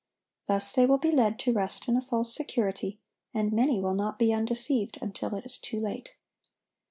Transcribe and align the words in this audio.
Thus 0.47 0.73
they 0.73 0.87
will 0.87 0.97
be 0.97 1.11
led 1.11 1.37
to 1.41 1.53
rest 1.53 1.87
in 1.87 1.95
a 1.95 2.01
false 2.01 2.33
security, 2.35 2.99
and 3.35 3.53
many 3.53 3.79
will 3.79 3.93
not 3.93 4.17
be 4.17 4.33
undeceived 4.33 4.97
until 4.99 5.35
it 5.35 5.45
is 5.45 5.59
too 5.59 5.79
late. 5.79 6.15